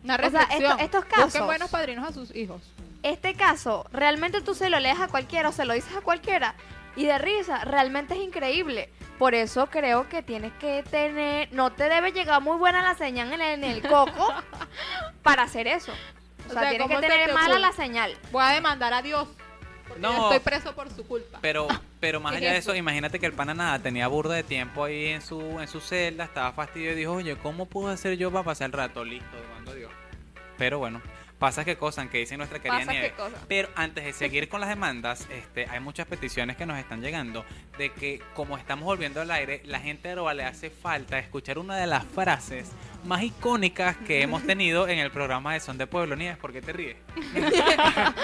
[0.04, 2.62] Una o sea, esto- estos Busquen casos- buenos padrinos a sus hijos.
[3.02, 6.54] este caso, realmente tú se lo lees a cualquiera o se lo dices a cualquiera
[6.96, 8.90] y de risa, realmente es increíble.
[9.18, 13.30] Por eso creo que tienes que tener, no te debe llegar muy buena la señal
[13.32, 14.32] en el, en el coco
[15.22, 15.92] para hacer eso.
[15.92, 18.16] O O sea, sea, tienes que ¿cómo se tener te mala la señal.
[18.32, 19.28] Voy a demandar a Dios.
[19.86, 20.32] Porque No.
[20.32, 21.38] estoy preso por su culpa.
[21.42, 21.68] Pero,
[22.00, 22.78] pero más ¿Qué allá es de eso, eso?
[22.78, 26.24] imagínate que el pana nada tenía burda de tiempo ahí en su, en su celda,
[26.24, 29.04] estaba fastidio y dijo, oye, ¿cómo puedo hacer yo para pasar el rato?
[29.04, 29.26] Listo,
[29.68, 29.90] a Dios.
[30.58, 31.00] Pero bueno,
[31.38, 33.08] pasa que cosas que dice nuestra querida Pasa Nieve.
[33.10, 33.36] qué cosa.
[33.48, 37.44] Pero antes de seguir con las demandas, este, hay muchas peticiones que nos están llegando
[37.78, 41.58] de que como estamos volviendo al aire, la gente de Aroa le hace falta escuchar
[41.58, 42.70] una de las frases
[43.04, 46.14] más icónicas que hemos tenido en el programa de Son de Pueblo.
[46.14, 46.96] Nieves, ¿por qué te ríes?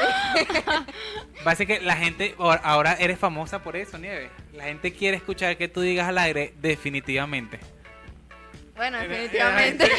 [1.44, 4.30] Parece que la gente, ahora- eres famosa por eso, Nieves.
[4.52, 7.60] La gente quiere escuchar que tú digas al aire definitivamente.
[8.76, 9.90] Bueno, Era- definitivamente.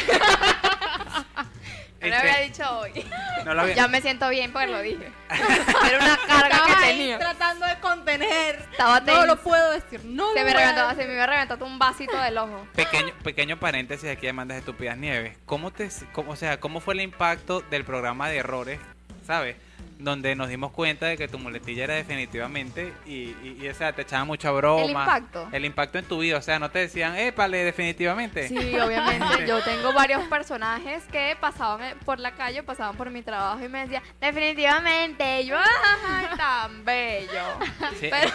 [2.00, 3.06] No lo Este, había dicho hoy.
[3.46, 5.12] no lo había- Ya me siento bien porque lo dije.
[5.30, 7.18] Era una carga Estabas que ahí tenía.
[7.20, 8.56] tratando de contener.
[8.72, 10.02] Estaba No lo puedo decir.
[10.06, 11.04] No Se lo me a reventó, decir.
[11.04, 12.68] se me reventó un vasito del ojo.
[12.76, 15.36] Pequeño, pequeño paréntesis aquí de demandas estúpidas Nieves.
[15.46, 18.80] ¿Cómo te, cómo- o sea, cómo fue el impacto del programa de errores,
[19.26, 19.56] sabes?
[20.00, 23.94] Donde nos dimos cuenta de que tu muletilla era definitivamente y, y, y, o sea,
[23.94, 24.84] te echaban mucha broma.
[24.84, 25.50] El impacto.
[25.52, 28.48] El impacto en tu vida, o sea, no te decían, épale, definitivamente.
[28.48, 29.26] Sí, obviamente.
[29.48, 33.70] Yo tengo varios personajes que pasaban eh, por la calle, pasaban por mi trabajo y
[33.70, 37.44] me decían, definitivamente, y yo, ¡ay, tan bello!
[38.00, 38.10] Sí.
[38.12, 38.32] Pero-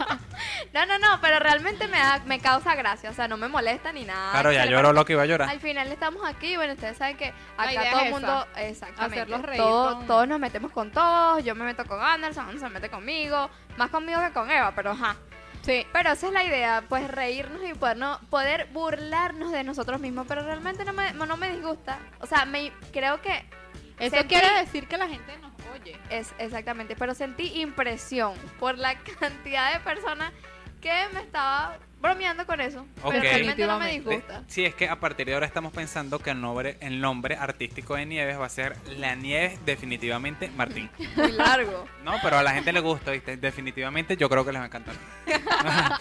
[0.74, 3.92] no, no, no, pero realmente me, da, me causa gracia, o sea, no me molesta
[3.92, 4.32] ni nada.
[4.32, 5.48] Claro, ya lloró lo que iba a llorar.
[5.50, 9.56] Al final estamos aquí, bueno, ustedes saben que acá todo el mundo, exactamente, hacerlos reír
[9.60, 12.88] todo- con- todos nos metemos con todos, yo me meto con Anderson, Anderson se mete
[12.90, 15.16] conmigo, más conmigo que con Eva, pero ajá.
[15.62, 15.86] Sí.
[15.92, 20.42] Pero esa es la idea, pues reírnos y podernos, poder burlarnos de nosotros mismos, pero
[20.42, 21.98] realmente no me, no me disgusta.
[22.20, 23.44] O sea, me, creo que
[23.98, 25.98] Eso Sentí- quiere decir que la gente nos oye.
[26.08, 30.32] es exactamente, pero sentí impresión por la cantidad de personas
[30.80, 32.86] que me estaba bromeando con eso.
[33.02, 33.12] Ok.
[33.12, 34.42] Pero realmente no me disgusta.
[34.48, 37.94] Sí, es que a partir de ahora estamos pensando que el nombre, el nombre artístico
[37.94, 40.90] de Nieves va a ser La Nieves definitivamente Martín.
[41.16, 41.86] Muy largo.
[42.04, 43.36] No, pero a la gente le gusta, ¿viste?
[43.36, 44.94] Definitivamente yo creo que les va a encantar.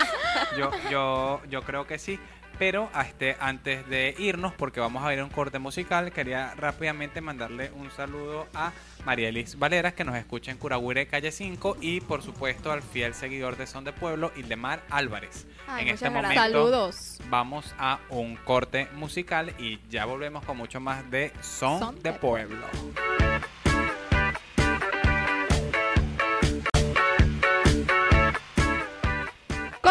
[0.58, 2.20] yo, yo, yo creo que sí.
[2.60, 7.22] Pero este, antes de irnos, porque vamos a ir a un corte musical, quería rápidamente
[7.22, 8.74] mandarle un saludo a
[9.06, 13.56] Marielis Valeras, que nos escucha en Curagüire, calle 5, y por supuesto al fiel seguidor
[13.56, 15.48] de Son de Pueblo, Ildemar Álvarez.
[15.68, 16.14] Ay, en este gracias.
[16.14, 17.20] momento Saludos.
[17.30, 22.12] vamos a un corte musical y ya volvemos con mucho más de Son, Son de
[22.12, 22.66] de Pueblo.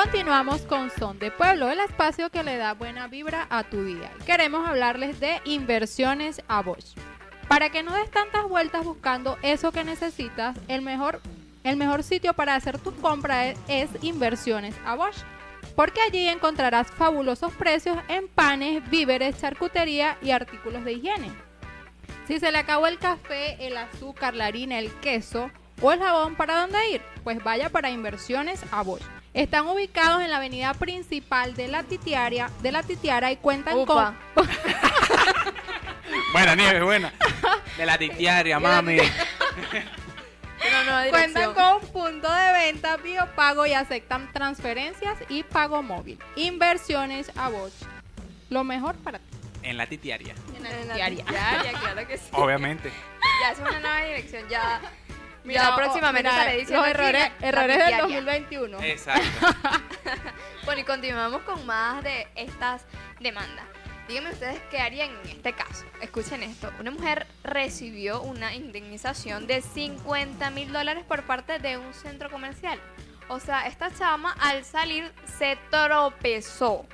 [0.00, 4.12] Continuamos con Son de Pueblo, el espacio que le da buena vibra a tu día.
[4.24, 6.94] Queremos hablarles de inversiones a Bosch.
[7.48, 11.20] Para que no des tantas vueltas buscando eso que necesitas, el mejor,
[11.64, 15.18] el mejor sitio para hacer tu compra es, es Inversiones a Bosch.
[15.74, 21.32] Porque allí encontrarás fabulosos precios en panes, víveres, charcutería y artículos de higiene.
[22.28, 25.50] Si se le acabó el café, el azúcar, la harina, el queso
[25.82, 27.02] o el jabón, ¿para dónde ir?
[27.24, 29.17] Pues vaya para Inversiones a Bosch.
[29.34, 34.14] Están ubicados en la avenida principal de la Titiaria, de la Titiara y cuentan Upa.
[34.34, 34.48] con
[36.32, 37.12] Buena, Nieves, buena.
[37.76, 38.98] De la dictiaria, mami.
[41.10, 46.18] Cuentan con punto de venta, biopago y aceptan transferencias y pago móvil.
[46.36, 47.72] Inversiones a Bosch.
[48.50, 49.24] Lo mejor para ti.
[49.62, 50.34] En la titiaria.
[50.56, 51.24] En la diaria,
[51.80, 52.28] claro que sí.
[52.32, 52.90] Obviamente.
[53.42, 54.80] Ya es una nueva dirección, ya.
[55.48, 58.02] Mira, ya próximamente mira, estaré diciendo los errores, errores del diaria.
[58.02, 58.82] 2021.
[58.82, 59.46] Exacto.
[60.64, 62.84] Bueno, y continuamos con más de estas
[63.20, 63.64] demandas.
[64.06, 65.86] Díganme ustedes qué harían en este caso.
[66.02, 66.70] Escuchen esto.
[66.78, 72.78] Una mujer recibió una indemnización de 50 mil dólares por parte de un centro comercial.
[73.28, 76.84] O sea, esta chama al salir se tropezó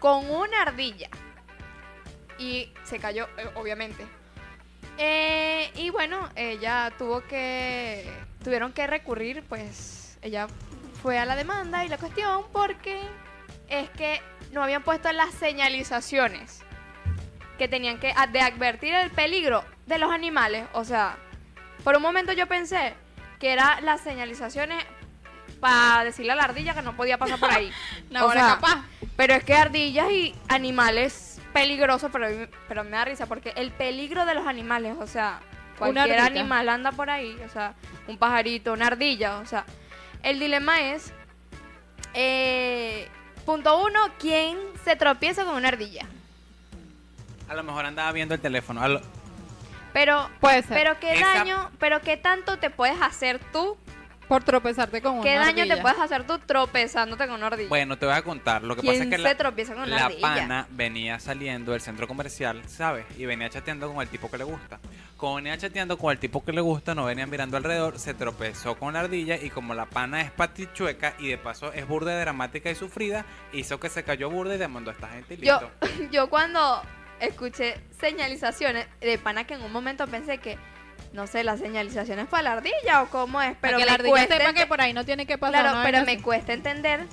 [0.00, 1.08] con una ardilla.
[2.36, 4.04] Y se cayó, eh, obviamente.
[5.02, 8.06] Eh, y bueno, ella tuvo que...
[8.44, 10.46] Tuvieron que recurrir, pues ella
[11.02, 13.00] fue a la demanda y la cuestión porque
[13.68, 14.20] es que
[14.52, 16.62] no habían puesto las señalizaciones
[17.56, 20.66] que tenían que de advertir el peligro de los animales.
[20.74, 21.16] O sea,
[21.82, 22.94] por un momento yo pensé
[23.38, 24.84] que eran las señalizaciones
[25.60, 27.70] para decirle a la ardilla que no podía pasar por ahí.
[28.10, 28.84] No, O sea, capaz.
[29.16, 32.26] Pero es que ardillas y animales peligrosos, pero,
[32.68, 35.40] pero me da risa porque el peligro de los animales, o sea,
[35.78, 37.74] cualquier animal anda por ahí, o sea,
[38.06, 39.64] un pajarito, una ardilla, o sea,
[40.22, 41.12] el dilema es,
[42.14, 43.08] eh,
[43.46, 46.06] punto uno, ¿quién se tropieza con una ardilla?
[47.48, 48.80] A lo mejor andaba viendo el teléfono.
[48.82, 49.00] A lo-
[49.92, 50.76] Pero, Puede ser.
[50.76, 53.76] pero qué Esa- daño, pero qué tanto te puedes hacer tú,
[54.30, 55.74] por tropezarte con una qué daño ardilla.
[55.74, 57.68] te puedes hacer tú tropezándote con una ardilla.
[57.68, 58.62] Bueno, te voy a contar.
[58.62, 60.20] Lo que ¿Quién pasa es que se la, tropieza con una la ardilla?
[60.20, 63.06] pana venía saliendo del centro comercial, ¿sabes?
[63.18, 64.78] Y venía chateando con el tipo que le gusta.
[65.16, 68.76] Como venía chateando con el tipo que le gusta, no venía mirando alrededor, se tropezó
[68.76, 72.70] con la ardilla y como la pana es patichueca y de paso es burda, dramática
[72.70, 76.08] y sufrida, hizo que se cayó burda y demandó a esta gente y Yo, listo.
[76.12, 76.80] yo cuando
[77.18, 80.56] escuché señalizaciones de pana que en un momento pensé que,
[81.12, 83.90] no sé, la señalización es para la ardilla o cómo es, pero Para que la
[83.90, 85.62] me ardilla cuesta sepa que por ahí no tiene que pasar.
[85.62, 86.22] claro, pero me así.
[86.22, 87.06] cuesta entender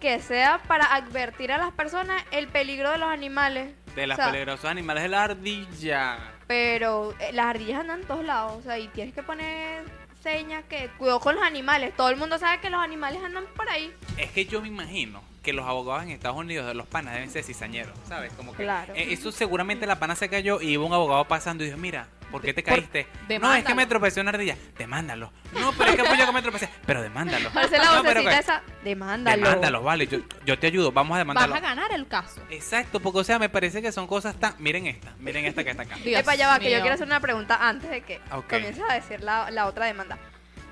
[0.00, 3.74] que sea para advertir a las personas el peligro de los animales.
[3.96, 6.18] De las o sea, peligrosos animales de la ardilla.
[6.46, 9.82] Pero eh, las ardillas andan en todos lados, o sea, y tienes que poner
[10.22, 11.94] señas que cuidado con los animales.
[11.96, 13.92] Todo el mundo sabe que los animales andan por ahí.
[14.16, 17.30] Es que yo me imagino que los abogados en Estados Unidos de los panas deben
[17.30, 18.32] ser cizañeros, ¿sabes?
[18.34, 18.92] Como que Claro.
[18.94, 22.08] eh, eso seguramente la pana se cayó y iba un abogado pasando y dijo, mira,
[22.30, 23.02] ¿por qué te caíste?
[23.04, 23.76] no, es que demándalo.
[23.76, 24.56] me tropecé una ardilla.
[24.78, 25.32] Demándalo.
[25.58, 26.68] No, pero es que fue yo que me tropecé.
[26.86, 27.50] Pero demándalo.
[27.50, 28.62] Parece la No, pero que- esa.
[28.84, 29.44] Demándalo.
[29.44, 30.06] Demándalo, vale.
[30.06, 30.92] Yo, yo te ayudo.
[30.92, 31.54] Vamos a Vas demandarlo.
[31.54, 32.40] a ganar el caso.
[32.50, 34.54] Exacto, porque o sea, me parece que son cosas tan...
[34.58, 35.96] Miren esta, miren esta que está acá.
[35.96, 38.48] Dios Epa, ya va, que yo quiero hacer una pregunta antes de que Ok.
[38.50, 40.18] comiences a decir la, la otra demanda.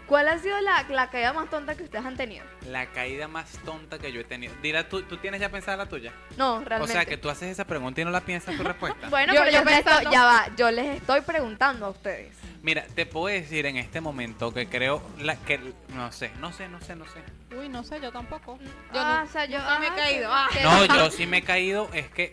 [0.07, 2.45] ¿Cuál ha sido la, la caída más tonta que ustedes han tenido?
[2.69, 4.55] La caída más tonta que yo he tenido.
[4.63, 6.13] Dila, ¿tú, ¿tú tienes ya pensada la tuya?
[6.37, 6.93] No, realmente.
[6.93, 9.09] O sea, que tú haces esa pregunta y no la piensas tu respuesta.
[9.09, 11.89] Bueno, Yo- pero yo yo les pensando- estoy- ya va, yo les estoy preguntando a
[11.91, 12.37] ustedes.
[12.63, 15.59] Mira, te puedo decir en este momento que creo la, que
[15.95, 17.23] no sé, no sé, no sé, no sé.
[17.57, 18.59] Uy, no sé, yo tampoco.
[18.93, 20.29] Yo Ah, nu- o sea, yo me he caído.
[20.33, 20.49] Ah.
[20.63, 22.33] No, yo sí me he caído, es que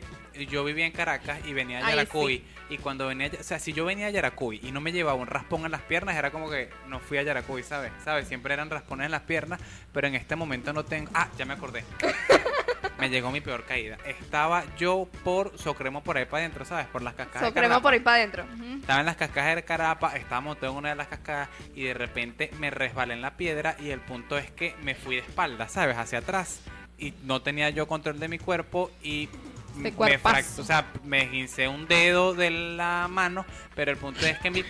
[0.49, 3.73] yo vivía en Caracas y venía a Ay, Yaracuy y cuando venía, o sea, si
[3.73, 6.49] yo venía a Yaracuy y no me llevaba un raspón en las piernas, era como
[6.49, 7.91] que no fui a Yaracuy, ¿sabes?
[8.03, 8.27] ¿Sabes?
[8.27, 9.59] Siempre eran raspones en las piernas,
[9.91, 11.83] pero en este momento no tengo, ah, ya me acordé.
[12.99, 13.97] Me llegó mi peor caída.
[14.05, 16.85] Estaba yo por Socremo por ahí para adentro, ¿sabes?
[16.87, 17.49] Por las cascadas.
[17.49, 18.45] Socremo por ahí para adentro.
[18.79, 21.93] Estaba en las cascadas de Carapa, estaba montado en una de las cascadas y de
[21.93, 25.67] repente me resbalé en la piedra y el punto es que me fui de espalda,
[25.67, 25.97] ¿sabes?
[25.97, 26.61] Hacia atrás
[26.97, 29.27] y no tenía yo control de mi cuerpo y
[29.75, 30.35] me cuerpazo.
[30.37, 34.49] frac- o sea, me esguincé un dedo de la mano, pero el punto es que
[34.51, 34.63] mi,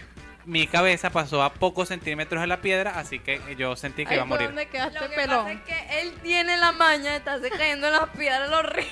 [0.45, 4.23] mi cabeza pasó a pocos centímetros de la piedra, así que yo sentí que iba
[4.23, 4.47] a morir.
[4.47, 5.45] donde quedaste Lo que pelón.
[5.45, 8.89] pasa es que él tiene la maña de estarse cayendo en las piedras los ríos.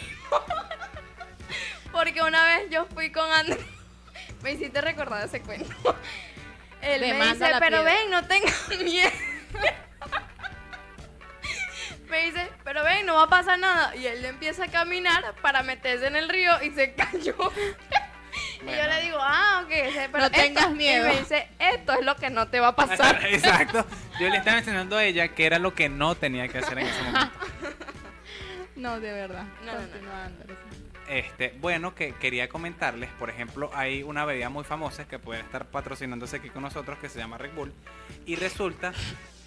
[1.91, 3.59] Porque una vez yo fui con Andrés.
[4.43, 5.75] Me hiciste recordar ese cuento.
[6.81, 7.83] Él me Demanda dice, pero piedra".
[7.83, 9.11] ven, no tengas miedo.
[12.11, 13.95] Me dice, pero ven, no va a pasar nada.
[13.95, 17.35] Y él empieza a caminar para meterse en el río y se cayó.
[18.61, 19.71] Y yo le digo, ah, ok,
[20.11, 21.07] pero No tengas esto- miedo.
[21.07, 23.25] Y me dice, esto es lo que no te va a pasar.
[23.31, 23.85] Exacto.
[24.19, 26.87] Yo le estaba enseñando a ella que era lo que no tenía que hacer en
[26.87, 27.31] ese momento.
[28.75, 29.43] No, de verdad.
[29.63, 30.11] No, no, no.
[30.23, 30.57] Andrés.
[31.07, 35.65] Este, bueno, que quería comentarles, por ejemplo, hay una bebida muy famosa que puede estar
[35.65, 37.73] patrocinándose aquí con nosotros que se llama Red Bull
[38.25, 38.93] y resulta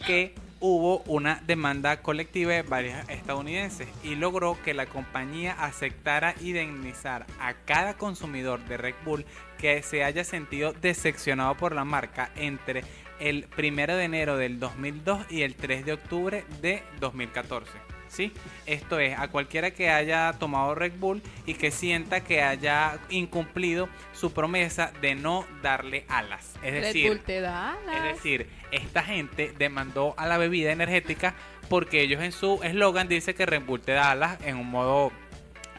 [0.06, 7.26] que hubo una demanda colectiva de varios estadounidenses y logró que la compañía aceptara indemnizar
[7.38, 9.24] a cada consumidor de Red Bull
[9.58, 12.84] que se haya sentido decepcionado por la marca entre
[13.20, 17.83] el 1 de enero del 2002 y el 3 de octubre de 2014.
[18.14, 18.32] ¿Sí?
[18.66, 23.88] Esto es, a cualquiera que haya tomado Red Bull y que sienta que haya incumplido
[24.12, 26.54] su promesa de no darle alas.
[26.62, 28.14] Es Red decir, Bull te da es alas.
[28.14, 31.34] decir, esta gente demandó a la bebida energética
[31.68, 35.10] porque ellos en su eslogan dice que Red Bull te da alas en un modo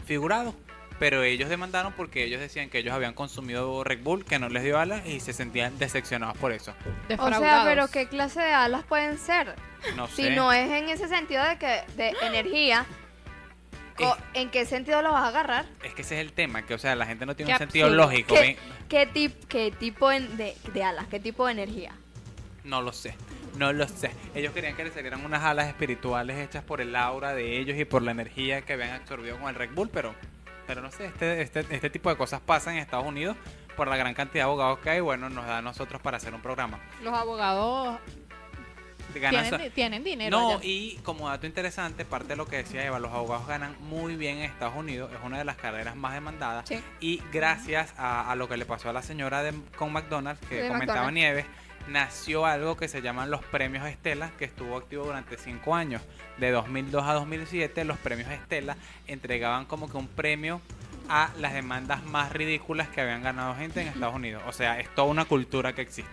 [0.06, 0.54] figurado.
[0.98, 4.64] Pero ellos demandaron porque ellos decían que ellos habían consumido Red Bull, que no les
[4.64, 6.74] dio alas y se sentían decepcionados por eso.
[7.20, 9.56] O sea, pero ¿qué clase de alas pueden ser?
[9.98, 10.30] No Si sé.
[10.36, 12.86] no es en ese sentido de que de energía,
[14.34, 15.66] ¿en qué sentido lo vas a agarrar?
[15.84, 17.60] Es que ese es el tema, que o sea, la gente no tiene Qué un
[17.60, 18.04] sentido absurdo.
[18.06, 18.36] lógico.
[18.36, 18.58] ¿Qué,
[18.90, 21.08] qué, tip- qué tipo de, de alas?
[21.08, 21.94] ¿Qué tipo de energía?
[22.64, 23.16] No lo sé,
[23.58, 24.12] no lo sé.
[24.34, 27.86] Ellos querían que les salieran unas alas espirituales hechas por el aura de ellos y
[27.86, 30.16] por la energía que habían absorbido con el Red Bull, pero,
[30.68, 33.38] pero no sé, este, este, este tipo de cosas pasan en Estados Unidos
[33.76, 36.34] por la gran cantidad de abogados que hay, bueno, nos da a nosotros para hacer
[36.34, 36.80] un programa.
[37.04, 38.00] Los abogados
[39.14, 40.38] Ganan tienen, dinero.
[40.38, 40.60] No, allá.
[40.64, 44.38] y como dato interesante, parte de lo que decía Eva, los abogados ganan muy bien
[44.40, 46.68] en Estados Unidos, es una de las carreras más demandadas.
[46.68, 46.84] Sí.
[47.00, 50.64] Y gracias a, a lo que le pasó a la señora de, con McDonald's, que
[50.64, 51.14] De comentaba McDonald's.
[51.14, 51.46] Nieves,
[51.88, 56.02] nació algo que se llaman los premios Estela, que estuvo activo durante cinco años.
[56.38, 58.76] De 2002 a 2007, los premios Estela
[59.08, 60.62] entregaban como que un premio
[61.08, 64.42] a las demandas más ridículas que habían ganado gente en Estados Unidos.
[64.48, 66.12] O sea, es toda una cultura que existe,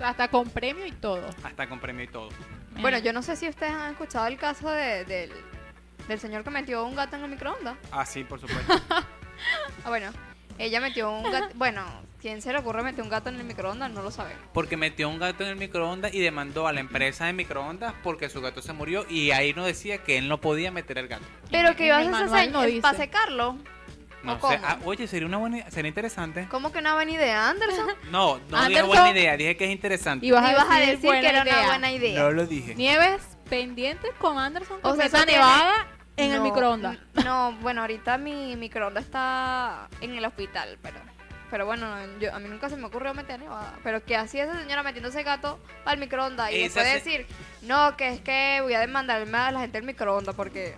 [0.00, 1.28] Hasta con premio y todo.
[1.42, 2.28] hasta con premio y todo.
[2.80, 5.32] Bueno, yo no sé si ustedes han escuchado el caso de- del,
[6.08, 7.76] del señor que metió un gato en el microondas.
[7.90, 8.74] Ah, sí, por supuesto.
[9.84, 10.12] Ah, bueno,
[10.58, 11.48] ella metió un gato.
[11.54, 11.84] Bueno,
[12.20, 13.90] ¿quién se le ocurre meter un gato en el microondas?
[13.90, 14.42] No lo sabemos.
[14.52, 18.28] Porque metió un gato en el microondas y demandó a la empresa de microondas porque
[18.28, 21.24] su gato se murió y ahí no decía que él no podía meter el gato.
[21.50, 22.80] Pero que ibas a hacer no dice.
[22.80, 23.56] para secarlo.
[24.22, 24.60] No ¿O sé.
[24.62, 26.46] Ah, oye, sería una buena sería interesante.
[26.48, 27.88] ¿Cómo que no venía de Anderson?
[28.12, 28.86] No, no dije Anderson.
[28.88, 30.24] buena idea, dije que es interesante.
[30.24, 31.58] Ibas a Ibas a decir buena que era idea.
[31.58, 32.22] una buena idea.
[32.22, 32.74] No lo dije.
[32.76, 36.98] Nieves pendientes con Anderson O sea, nevada en el microondas.
[37.24, 40.98] No, bueno, ahorita mi microondas está en el hospital, pero
[41.50, 41.86] pero bueno,
[42.18, 43.74] yo, a mí nunca se me ocurrió meter nevada.
[43.84, 47.26] Pero que así esa señora metiéndose gato el microondas y Esa después se- decir,
[47.62, 50.74] no, que es que voy a demandarme a la gente del microondas porque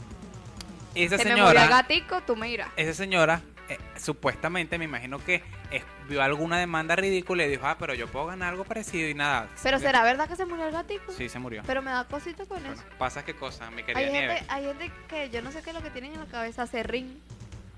[0.96, 2.68] Esa se me murió el señora, gatico, tú me irás.
[2.76, 5.42] esa señora eh, supuestamente me imagino que
[6.08, 9.48] vio alguna demanda ridícula y dijo, "Ah, pero yo puedo ganar algo parecido" y nada.
[9.62, 11.12] Pero será verdad que se murió el gatico?
[11.12, 11.62] Sí, se murió.
[11.66, 12.84] Pero me da cosita con Bueno, eso.
[12.98, 15.76] pasa qué cosa, mi querida Hay gente, hay gente que yo no sé qué es
[15.76, 17.20] lo que tienen en la cabeza, serrín.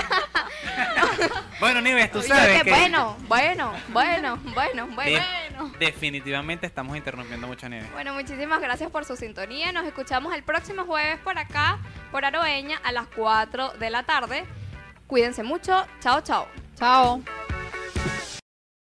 [1.61, 5.05] Bueno, Nives, tú sabes que que Bueno, bueno, bueno, bueno, bueno.
[5.21, 5.21] de-
[5.59, 5.73] Bueno.
[5.79, 7.93] definitivamente estamos interrumpiendo mucho a Nives.
[7.93, 9.71] Bueno, muchísimas gracias por su sintonía.
[9.71, 11.79] Nos escuchamos el próximo jueves por acá,
[12.11, 14.47] por Aroeña, a las 4 de la tarde.
[15.07, 15.87] Cuídense mucho.
[16.01, 16.49] Chao, chao.
[16.79, 17.21] Chao.